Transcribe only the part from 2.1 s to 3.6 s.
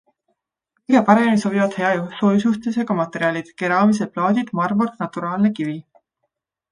soojusjuhtivusega materjalid-